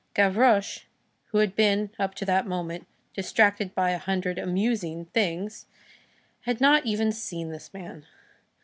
[0.15, 0.85] Gavroche,
[1.25, 5.67] who had been, up to that moment, distracted by a hundred "amusing" things,
[6.47, 8.07] had not even seen this man.